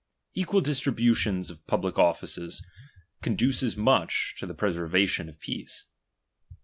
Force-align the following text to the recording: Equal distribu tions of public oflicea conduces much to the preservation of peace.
Equal 0.33 0.63
distribu 0.63 1.15
tions 1.15 1.51
of 1.51 1.67
public 1.67 1.93
oflicea 1.93 2.63
conduces 3.21 3.77
much 3.77 4.33
to 4.39 4.47
the 4.47 4.55
preservation 4.55 5.29
of 5.29 5.39
peace. 5.39 5.85